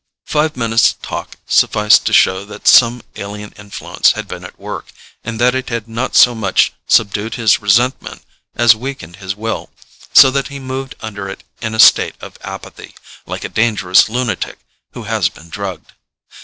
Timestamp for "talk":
1.03-1.35